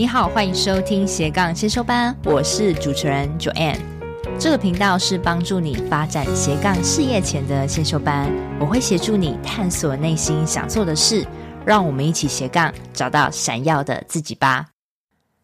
[0.00, 3.76] 你好，欢迎收听斜杠先修班，我是主持人 Joanne。
[4.38, 11.26] 这个频道是帮助你发展斜杠事业前的先修班，我会协助你探索内心想做的事，
[11.66, 14.68] 让我们一起斜杠找到闪耀的自己吧。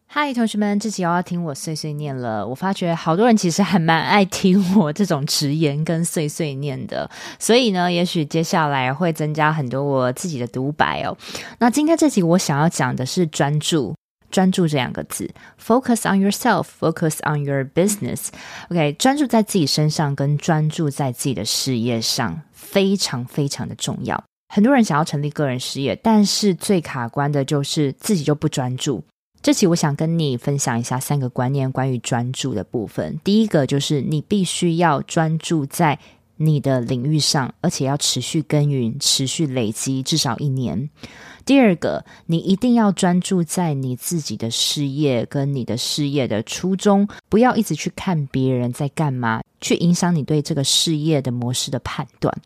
[0.07, 2.47] 嗨，同学们，这集又要听我碎碎念了。
[2.47, 11.15] 我发觉好多人其实还蛮爱听我这种直言跟碎碎念的，所以呢，也许接下来会增加很多我自己的独白哦。
[11.59, 13.93] 那今天这集我想要讲的是专注。
[14.37, 15.27] 专注这两个字
[15.59, 18.27] ，focus on yourself，focus on your business。
[18.69, 24.23] OK，专注在自己身上，跟专注在自己的事业上，非常非常的重要。
[24.53, 29.03] 很多人想要成立个人事业，但是最卡关的就是自己就不专注。
[29.41, 33.19] 这期我想跟你分享一下三个观念，关于专注的部分。
[33.23, 35.97] 第一个就是你必须要专注在
[36.35, 40.91] 你的领域上，而且要持续耕耘，持续累积，至少一年。
[41.47, 52.37] 第二个，你一定要专注在你自己的事业跟你的事业的初衷，不要一直去看别人在干嘛，去影响你对这个事业的模式的判断。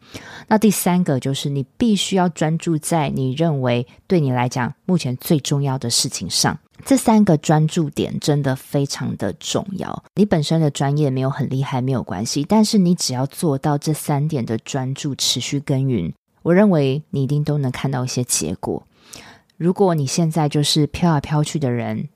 [0.47, 6.55] 那第三个就是你必须要专注在你认为对你来讲目前最重要的事情上。
[6.85, 10.03] 这三个专注点真的非常的重要。
[10.13, 18.83] 你本身的专业没有很厉害没有关系，但是你只要做到这三点的专注，持续耕耘，我认为你一定都能看到一些结果。
[19.61, 22.09] 如果你现在就是飘来飘去的人，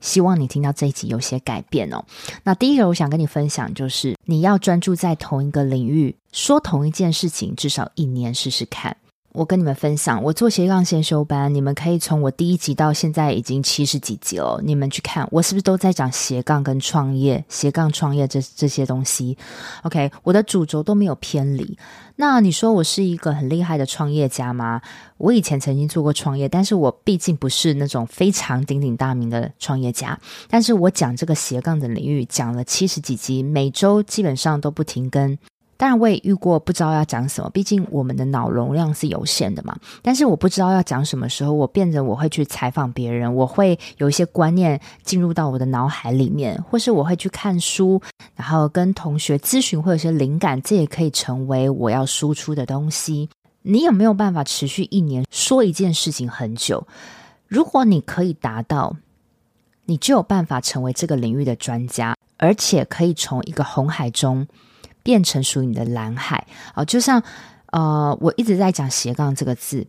[0.00, 2.02] 希望你听到这一集有些改变哦。
[2.42, 8.96] 那第一个我想跟你分享，就是你要专注在同一个领域，说同一件事情，至少一年试试看。
[9.36, 19.36] 我跟你们分享，我做斜杠先修班，你们可以从我第一集到现在已经七十几集了，你们去看我是不是都在讲斜杠跟创业、斜杠创业这这些东西
[19.82, 21.76] ？OK，我的主轴都没有偏离。
[22.16, 24.80] 那你说我是一个很厉害的创业家吗？
[25.18, 30.18] 我以前曾经做过创业，但是我毕竟不是那种非常鼎鼎大名的创业家。
[30.48, 35.36] 但是我讲这个斜杠的领域讲了七十几集，每周基本上都不停更。
[35.76, 39.76] 当然，我也遇过不知道要讲什么，毕竟我们的脑容量是有限的嘛。
[40.02, 48.00] 但是我不知道要讲什么时候，我变成我会去采访别人，我会有一些观念进入到我的脑海里面，或是我会去看书，
[48.34, 53.28] 然后跟同学咨询，会有些灵感，这也可以成为我要输出的东西。
[53.62, 56.86] 你有没有办法持续一年说一件事情很久？
[57.48, 58.96] 如果你可以达到，
[59.84, 64.46] 你就有办法成为这个领域的专家，而且可以从一个红海中。
[65.06, 66.84] 变成属于你的蓝海啊！
[66.84, 67.22] 就像
[67.66, 69.86] 呃，我一直在讲斜杠这个字。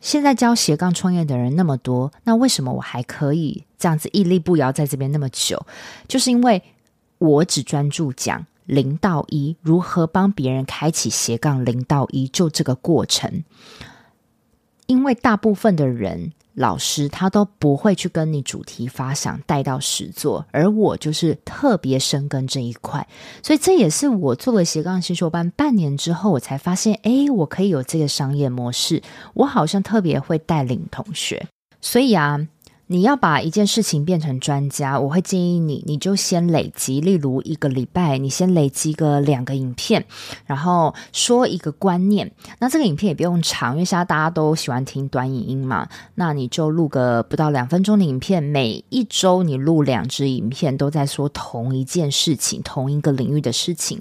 [0.00, 5.66] 现在教斜杠创业的人那么多，那为什么我还可以这样子屹立不摇在这边那么久？
[6.08, 6.62] 就是因为
[7.18, 13.44] 我只专注讲零到一，如何帮别人开启斜杠零到一，就这个过程。
[14.86, 16.32] 因为大部分的人。
[16.56, 23.06] 老师他都不会去跟你主题发想带到实作，而我就是特别深耕这一块，
[23.42, 29.02] 所以这也是我做了斜杠新秀班半年之后，我才发现，诶，我可以有这个商业模式，
[29.34, 31.46] 我好像特别会带领同学，
[31.80, 32.48] 所以啊。
[32.88, 40.04] 你要把一件事情变成专家，我会建议你，你就先累积，例如一个礼拜，你先累积个两个影片，
[40.46, 42.30] 然后说一个观念。
[42.60, 45.88] 那这个影片也不用长，因为现在大家都喜欢听短影音嘛。
[46.14, 54.00] 那你就录个不到两分钟的影片，每一周你录两支影片，都在说同一件事情，同一个领域的事情。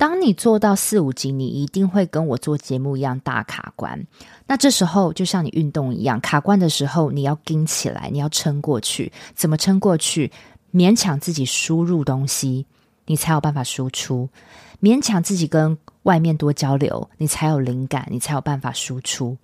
[0.00, 4.06] 当你做到四五级，你一定会跟我做节目一样大卡关。
[4.46, 9.12] 那这时候就像你运动一样，卡关的时候你要撑起来，你要撑过去。
[9.34, 10.32] 怎么撑过去？
[10.72, 12.64] 勉强自己输入东西，
[13.04, 14.26] 你才有办法输出；
[14.80, 19.36] 勉强自己跟外面多交流，你才有灵感，你才有办法输出。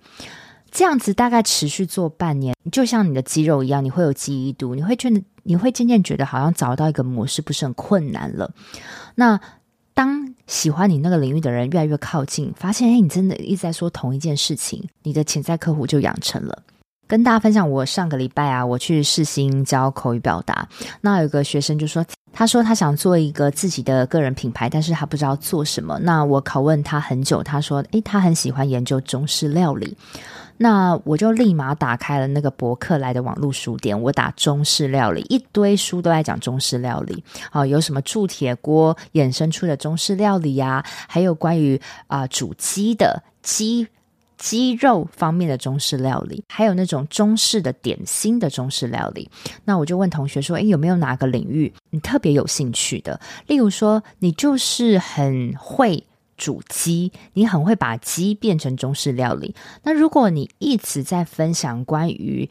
[0.71, 8.51] 这样子大概持续做半年，就像你的肌肉一样，你会有记忆度，你会觉得你会渐渐觉得好像找到一个模式不是很困难了。
[9.13, 9.39] 那
[9.93, 16.63] 当喜欢你那个领域的人越来越靠近，发现诶，你真的一直在说同一件事情，你的潜在客户就养成了。
[17.05, 20.67] 跟大家分享，我上个礼拜啊，我去世新教口语表达，
[20.99, 25.97] 那有个学生就说，他说他想做一个自己的个人品牌，但是他不知道做什么。
[25.99, 29.95] 那我拷问他很久，他说，诶，他很喜欢研究中式料理。
[30.57, 37.23] 那我就立马打开了那个博客来的网络书店，我打中式料理，一堆书都在讲中式料理。
[37.51, 40.85] 好、啊，有什么铸铁锅衍生出的中式料理呀、啊？
[41.07, 43.87] 还有关于啊、煮鸡的鸡
[44.37, 49.29] 鸡肉方面的中式料理，还有那种中式的点心的中式料理。
[49.65, 53.19] 那我就问同学说：“诶，有没有哪个领域你特别有兴趣的？
[53.47, 56.03] 例如说，你就是很会。”
[56.37, 59.53] 煮鸡，你很会把鸡变成中式料理。
[59.83, 62.49] 那如果你一直在分享关于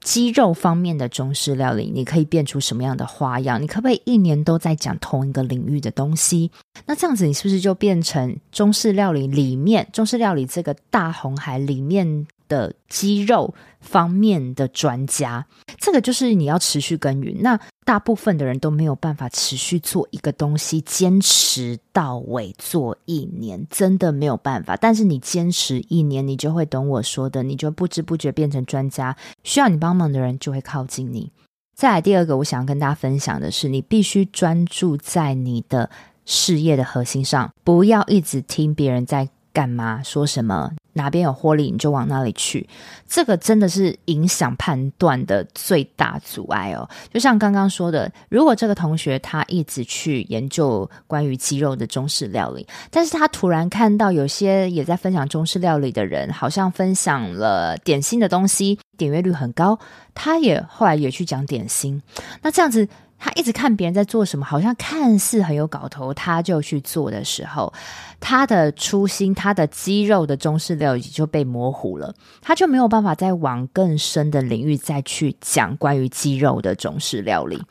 [0.00, 3.62] 鸡肉方面的中式料理，你可以变出什么样的花样？
[3.62, 6.50] 你可不可以一年都在讲同一个领域的东西？
[6.86, 15.46] 那这样子，你是不是就变成中式料理里面，中式料理这个大红海里面的鸡肉方面的专家？
[15.78, 17.36] 这个就是你要持续耕耘。
[17.40, 24.76] 那大部分的人都没有办法持续做一个东西，坚持到尾做一年，真的没有办法。
[24.76, 29.16] 但是你坚持一年，你就会懂我说的，你就不知不觉变成专家。
[29.42, 31.32] 需要你帮忙的人就会靠近你。
[31.74, 35.90] 再来第二个，我想要跟大家分享的是，你必须专注在你的
[36.24, 40.72] 事业的核心上，不要一直听别人在干嘛，说什么。
[40.94, 42.68] 哪边有获利，你就往哪里去。
[43.06, 46.88] 这个真的是影响判断的最大阻碍哦。
[47.12, 59.78] 就像刚刚说的，如果这个同学他一直去研究关于鸡肉的中式料理，但是他突然看到有些也在分享中式料理的人，好像分享了点心的东西，点阅率很高，
[60.14, 62.02] 他也后来也去讲点心。
[62.42, 62.88] 那这样子。
[63.24, 67.72] 他一直看别人在做什么，好像看似很有搞头，他就去做的时候，
[68.18, 77.62] 他的初心，他的鸡肉的中式料理就被模糊了，他就没有办法再往更深的领域再去讲关于鸡肉的中式料理。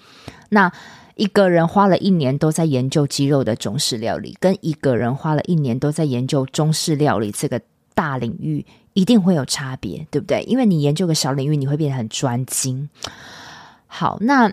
[0.47, 0.71] 那
[1.15, 7.59] 一个人花了一年都在研究鸡肉的中式料理，跟一个人花了一年都在研究中式料理这个
[7.93, 10.43] 大领域，一定会有差别，对不对？
[10.43, 12.89] 因为你研究个小领域，你会变得很专精。
[13.85, 14.49] 好，那。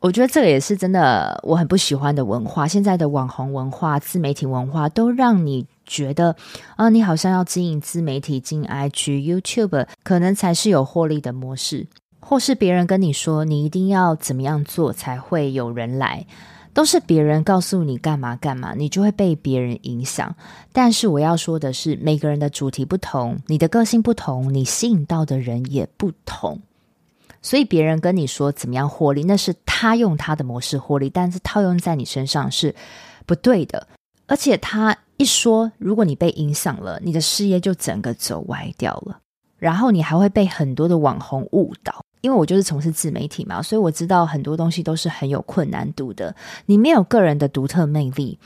[0.00, 2.66] 我觉得这个也是真的，我很不喜欢的文化。
[2.66, 6.34] 现在的网红文化、自媒体文化，都让你觉得
[6.76, 11.86] 啊，你好像要经营自媒体、经营 IG、YouTube，可能才是有获利的模式。
[12.18, 16.24] 或是别人跟你说，你一定要怎么样做才会有人来，
[16.72, 20.34] 都是别人告诉你干嘛干嘛，你就会被别人影响。
[20.72, 26.60] 但是我要说的是，每个人的主题不同，你的个性不同，你吸引到的人也不同。
[27.42, 32.74] 所以别人跟你说怎么样获利，那是他用他的模式获利，但是套用在你身上是
[33.26, 33.86] 不对的。
[34.26, 39.18] 而且他一说，如果你被影响了，你的事业就整个走歪掉了，
[39.58, 42.04] 然后你还会被很多的网红误导。
[42.20, 46.36] 因为我就是从事自媒体嘛，所以我知道很多东西都是很有困难度的。
[46.66, 48.38] 你没有个人的独特魅力。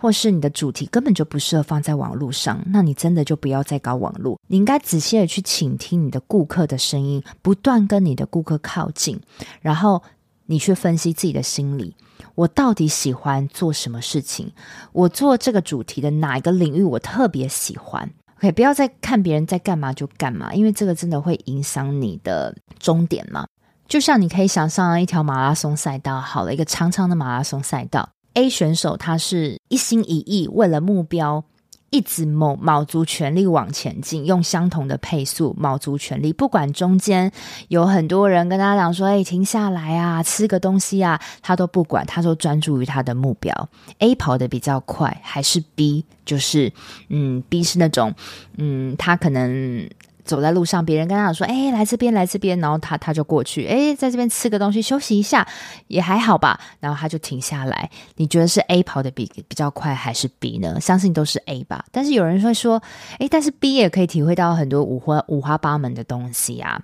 [0.00, 4.38] 或是你的主题根本就不适合放在网络上，那你真的就不要再搞网络。
[4.46, 9.20] 你应该仔细的去倾听你的顾客的声音，不断跟你的顾客靠近，
[9.60, 10.02] 然后
[10.46, 11.96] 你去分析自己的心理。
[12.36, 14.52] 我到底喜欢做什么事情？
[14.92, 18.08] 我做这个主题的哪一个领域我特别喜欢
[18.38, 23.46] ？OK，不要再看别人在干嘛就干嘛，因为这个真的会影响你的终点嘛。
[23.88, 28.08] 就像你可以想象一条马拉松赛道，好了，一个长长的马拉松赛道。
[28.38, 31.42] A 选手他是一心一意为了目标，
[31.90, 37.32] 一直卯卯足全力往前进，用相同的配速卯足全力，不管中间
[37.66, 43.68] 有很多人跟他讲说：“哎，停下来啊，吃个东西啊。”他都不管，他都专注于他的目标。
[43.98, 46.04] A 跑得比较快，还是 B？
[46.24, 46.72] 就是
[47.08, 48.14] 嗯，B 是那种
[48.56, 49.90] 嗯，他可能。
[50.28, 55.48] 走在路上，别人跟他讲说：“哎，来这边，来这边。”然后他他就过去，哎，在这边吃个东西，休息一下，
[55.86, 56.60] 也还好吧。
[56.78, 57.90] 然后他就停下来。
[58.16, 60.78] 你觉得是 A 跑得比比较快，还是 B 呢？
[60.80, 61.84] 相信都是 A 吧。
[61.90, 62.80] 但是有人会说
[63.18, 66.78] ：“哎，但是 B 也可以体会到很多五花五花八门的东西啊。”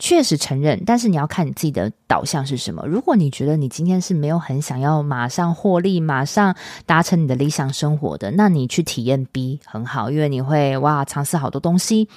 [0.00, 2.82] 确实承认，但是你要看你自己的导向是什么。
[2.86, 6.56] 如果你觉得你今天是没有很想要马上获利、马上
[6.86, 12.08] 达成你的理想生活的，那你去体验 B 很好，因为你会哇尝试好多东西。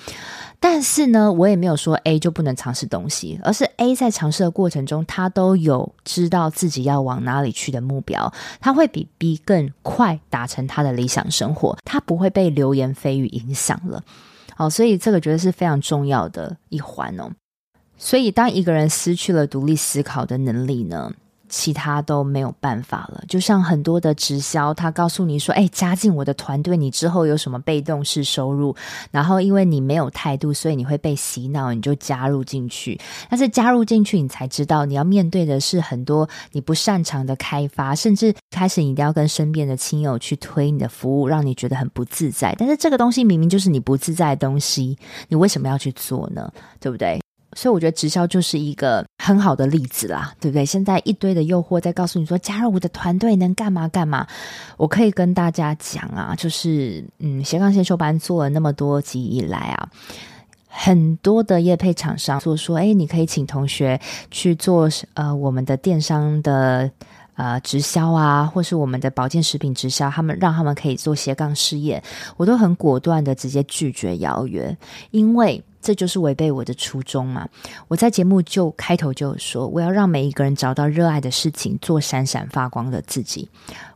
[0.64, 14.02] 但是呢，我也没有说 A 就不能尝试东西，而是 A 在尝试的过程中，他都有知道自己要往哪里去的目标，他会比 B 更快达成他的理想生活，他不会被流言蜚语影响了。
[14.56, 17.30] 好，所以这个觉得是非常重要的一环哦。
[17.98, 21.12] 所以当一个人失去了独立思考的能力呢，
[21.56, 28.76] 其他都没有办法了，就像很多的直销，他告诉你说：“哎，加进我的团队，你之后有什么被动式收入？”
[29.12, 33.00] 然后因为你没有态度，所以你会被洗脑，你就加入进去。
[33.30, 42.56] 但是加入进去，你才知道你要面对的是很多你不擅长的开发，甚至开始你一定要跟身边的亲友去推你的服务，让你觉得很不自在。
[42.58, 46.52] 但是这个东西明明就是你不自在的东西，你为什么要去做呢？
[46.80, 47.22] 对不对？
[47.56, 50.66] 所以我觉得直销就是一个很好的例子啦，对不对？
[50.66, 54.28] 现在一堆的诱惑在告诉你说，加入我的团队能干嘛干嘛。
[54.78, 59.90] 我可以跟大家讲啊，就是嗯，斜杠先修班做了那么多集以来啊，
[60.68, 64.00] 很多的业配厂商说说，哎，你可以请同学
[64.32, 66.90] 去做呃我们的电商的
[67.36, 72.04] 呃直销啊，或是我们的保健食品直销，他们让他们可以做斜杠事业，
[72.38, 74.76] 我都很果断的直接拒绝邀约，
[75.12, 75.64] 因为。
[75.84, 77.48] 这就是违背我的初衷嘛。
[77.90, 83.48] 我在节目就开头就说，我要让每一个人找到热爱的事情，做闪闪发光的自己。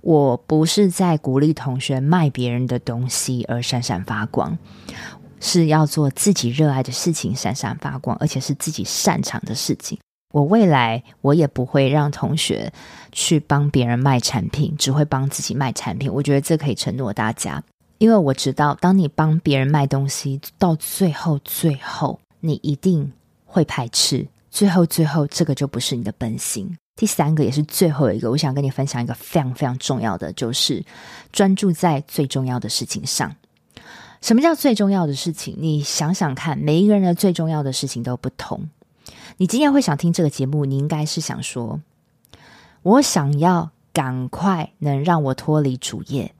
[0.01, 4.57] 我不是在鼓励同学卖别人的东西而闪闪发光，
[5.39, 9.97] 是要做自己热爱的事情，闪闪发光，而且是自己擅长的事情。
[10.33, 12.71] 我未来我也不会让同学
[13.13, 16.11] 去帮别人卖产品，只会帮自己卖产品。
[16.13, 17.63] 我觉得这可以承诺大家。
[17.97, 23.11] 因为我知道，当你帮别人卖东西，到最后，最后你一定
[23.45, 24.27] 会排斥。
[24.51, 26.77] 最后，最后，这个就不是你的本心。
[26.95, 30.83] 第三个也是最后一个，我想跟你分享一个非常非常重要的，就是
[31.31, 33.35] 专注在最重要的事情上。
[34.19, 35.55] 什么叫最重要的事情？
[35.59, 38.67] 你想想看，每一个人的最重要的事情都不同。
[39.37, 41.79] 你今天会想听这个节目，你应该是想说，
[42.81, 46.33] 我想要赶快能让我脱离主业。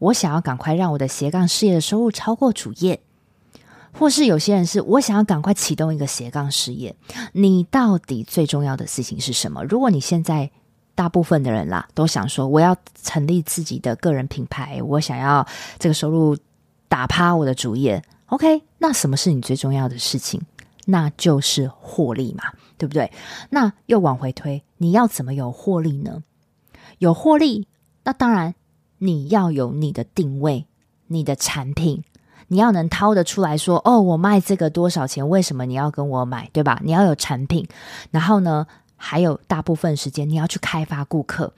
[0.00, 3.00] 我想要赶快让我的斜杠事业的收入超过主业，
[3.92, 6.96] 或是有些人是我想要赶快启动一个斜杠事业。
[7.32, 9.62] 你到底最重要的事情是什么？
[9.64, 10.50] 如果你现在
[10.94, 15.46] 大部分的人啦都想说我要成立自己的个人品牌，我想要
[15.78, 16.36] 这个收入
[16.88, 18.62] 打趴我的主业，OK？
[18.78, 20.40] 那什么是你最重要的事情？
[20.86, 22.44] 那就是获利嘛，
[22.78, 23.12] 对不对？
[23.50, 26.22] 那又往回推，你要怎么有获利呢？
[26.98, 27.68] 有获利，
[28.04, 28.54] 那当然。
[29.00, 30.66] 你要有你的定位，
[31.08, 32.04] 你的产品，
[32.48, 35.28] 你要能掏得出来说，哦，我卖这个多少钱？
[35.28, 36.48] 为什么你要跟我买？
[36.52, 36.80] 对吧？
[36.84, 37.66] 你要有产品，
[38.10, 38.66] 然后呢，
[38.96, 41.52] 还有大部分时间你要去开发顾客。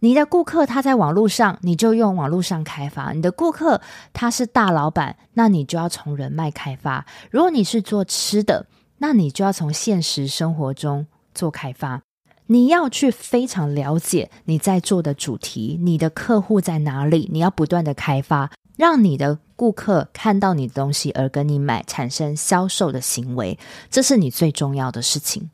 [0.00, 3.80] 你的顾客他在网络上，你就用网络上开发；你的顾客
[4.12, 7.06] 他是大老板，那你就要从人脉开发。
[7.30, 8.66] 如果你是做吃的，
[8.98, 12.02] 那你就要从现实生活中做开发。
[12.46, 17.28] 你要去非常了解你在做的主题，你的客户在哪里？
[17.32, 23.58] 你要不断的开发，让你的顾客看到你的东西而跟你买，产生销售的行为，
[23.90, 25.48] 这是你最重要的事情。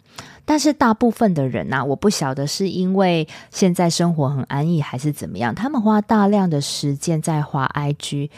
[0.45, 8.31] 但是大部分的人呐，我不晓得是因为现在生活很安逸，还是怎么样，他们花大量的时间在花 IG。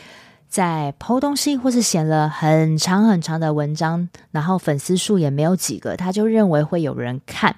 [0.53, 7.57] 在剖东西，或是写了很长很长的文章，然后粉丝数也没有几个，他就认为会有人看。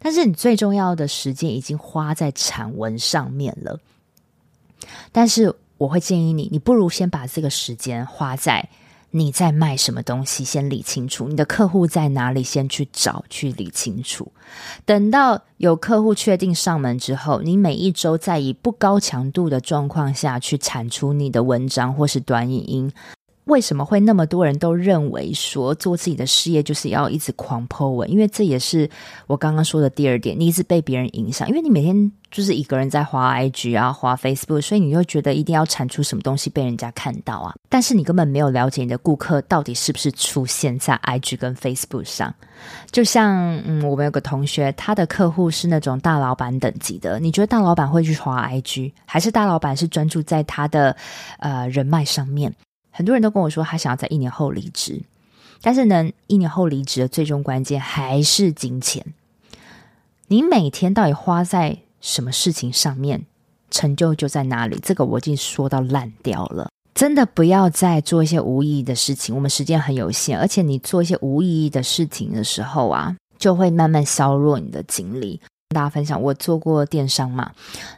[0.00, 3.78] 但是你最重要的时间已经花在产文上面了。
[5.12, 8.68] 但是我会建议你，你不如先把这个时间花在。
[9.14, 10.42] 你在卖什么东西？
[10.42, 12.42] 先理清楚，你的客户在哪里？
[12.42, 14.32] 先去找，去理清楚。
[14.84, 22.92] 等到有客户确定上门之后，你每一周在以不高强度的状况下去产出你的文章或是短影音。
[23.44, 28.08] 为什么会那么多人都认为说做自己的事业就是要一直狂 po 文？
[28.10, 28.88] 因为这也是
[29.26, 37.52] 我刚刚说的第二点，你一直被别人影响，因为你每天就是一个人在滑 IG 啊、滑 Facebook，所以你就觉得一定要产出什么东西被人家看到啊。
[37.68, 42.32] 但是你根本没有了解你的顾客到底是不是出现在 IG 跟 Facebook 上。
[42.92, 50.96] 就像嗯，我们有个同学，他的客户是那种大老板等级的，你觉得大老板会去滑 IG，还是大老板是专注在他的
[51.40, 52.54] 呃人脉上面？
[52.92, 55.02] 很多人都跟我说，他想要在一年后离职，
[55.62, 59.04] 但是呢，一年后离职的最终关键还是金钱。
[60.28, 63.24] 你每天到底花在什么事情上面，
[63.70, 64.78] 成就就在哪里。
[64.82, 69.34] 这个我已经说到烂掉了，真的不要再做一些无意义的事情。
[69.34, 75.40] 我们时间很有限，而且你做一些无意义的事情的时候啊，就会慢慢削弱你的精力。
[75.72, 77.50] 大家分享，我做过电商嘛，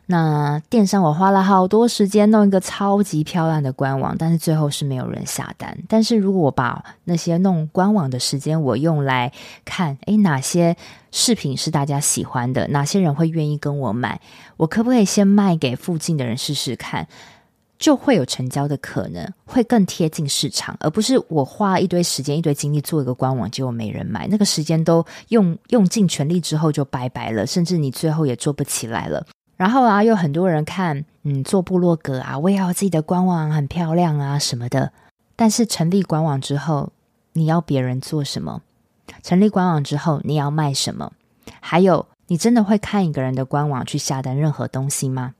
[0.06, 5.76] 那电商我花了好多时间弄一个超级漂亮的官网，但是最后是没有人下单。
[5.88, 9.32] 但是如果我把那些弄官网的时间，我用来
[9.64, 10.76] 看，诶，哪些
[11.10, 14.20] 视频是大家喜欢的，哪些人会愿意跟我买，
[14.56, 17.06] 我可不可以先卖给附近的人试试看？
[17.84, 24.26] 就会有成交的可能，会更贴近市场，而不是我花一堆时间、一堆精力做一个官网，结果没人买。
[24.26, 29.26] 那个时间都用用尽全力之后就拜拜了，甚至你最后也做不起来了。
[29.58, 34.90] 然后啊，有很多人看，嗯，做部落格啊，我也要自己的官网很漂亮啊什么的。
[35.36, 36.90] 但是成立官网之后，
[37.34, 38.62] 你要别人做什么？
[39.22, 41.12] 成立官网之后，你要卖什么？
[41.60, 45.34] 还有，你真的会看一个人的官网去下单任何东西吗？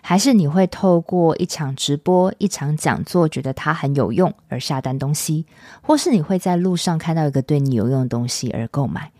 [0.00, 5.46] 还是你会透过一场直播、一场讲座，觉得它很有用而下单东西，
[5.80, 9.10] 或是你会在路上看到一个对你有用的东西而购买。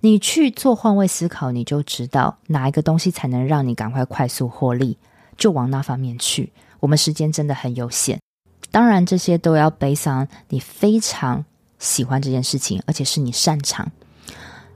[0.00, 4.98] 你去做换位思考，你就知道哪一个东西才能让你赶快快速获利，
[5.36, 6.52] 就往那方面去。
[6.80, 8.18] 我们时间真的很有限，
[8.70, 11.44] 当然这些都要 based on 你非常
[11.78, 13.90] 喜欢这件事情，而且是你擅长，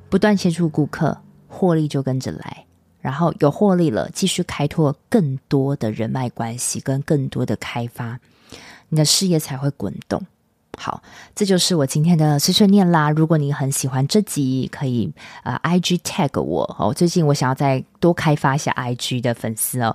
[0.08, 2.63] 不断接触顾客，获利就跟着来。
[3.04, 8.18] 然后有获利了，继续开拓更多的人脉关系跟更多的开发，
[8.88, 10.24] 你的事业才会滚动。
[10.78, 11.02] 好，
[11.34, 13.10] 这就是我今天的碎碎念啦。
[13.10, 16.94] 如果你很喜欢这集，可以呃，IG tag 我哦。
[16.94, 19.94] 最近我想要再多开发一下 IG 的粉丝哦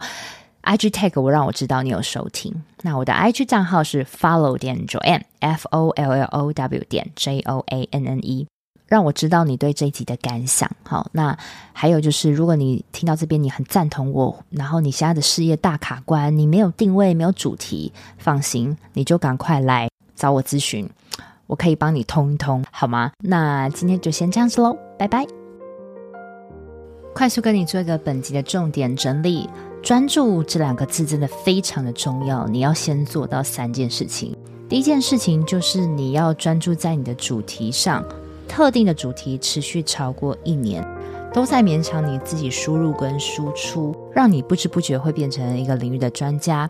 [0.61, 2.53] ，IG tag 我，让我知道你有收听。
[2.83, 8.05] 那我的 IG 账号是 follow 点 Joanne，F O L L O W 点 J O A N
[8.05, 8.47] N E，
[8.89, 10.69] 让我知道你对这一集的感想。
[10.83, 11.37] 好，那
[11.71, 19.87] 还有就是，如果你听到这边你很赞同我，然后你现在的事业大卡关，你没有定位，没有主题，放心，你就赶快来。
[20.15, 20.85] 找我咨询，
[21.47, 23.11] 我可以帮你通一通，好吗？
[23.19, 25.25] 那今天就先这样子喽，拜拜。
[27.15, 29.49] 快速跟你做一个本集的重点整理：
[29.81, 34.35] 专注这两个字真的非常的重要，你要先做到三件事情。
[34.67, 38.03] 第一件事情就是你要专注在你的主题上，
[38.49, 40.83] 特定的主题持续超过一年，
[41.31, 46.69] 都在勉强你自己输入跟输出，让你不知不觉会变成一个领域的专家。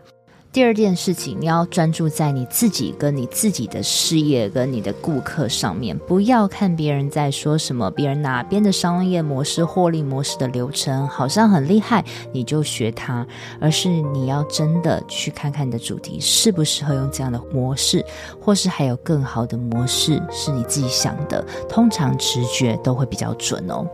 [0.52, 13.24] 第二件事情，你要专注在你自己跟你自己的事业跟你的顾客上面，不要看别人在说什么，别人哪边的商业模式、获利模式的流程好像很厉害，你就学它，
[13.60, 18.04] 而是你要真的去看看你的主题适不适合用这样的模式，
[18.40, 23.86] 或是还有更好的模式是你自己想的，通常直觉都会比较准哦。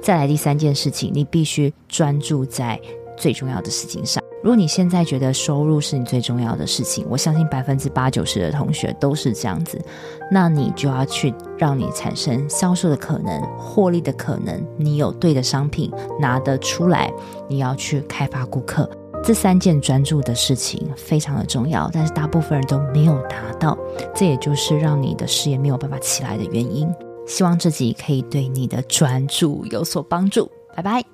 [0.00, 2.80] 再来第三件事情，你必须专注在
[3.16, 4.23] 最重要的事情上。
[4.44, 9.80] 如果你现在觉得收入是你最重要的事情，我相信百分之八九十的同学都是这样子，
[10.30, 14.62] 那你就要去让你产生销售的可能、获利的可能。
[14.76, 17.10] 你有对的商品拿得出来，
[17.48, 18.86] 你要去开发顾客，
[19.22, 23.78] 这三件专注的事情非常的重要，但是大部分人都没有达到，
[24.14, 26.86] 这也就是让你的事业没有办法起来的原因。
[27.26, 30.50] 希望自己可以对你的专注有所帮助。
[30.76, 31.13] 拜拜。